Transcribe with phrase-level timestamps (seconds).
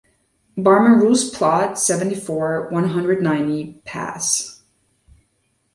[0.57, 4.63] Barmerousse plot, seventy-four, one hundred ninety, Passe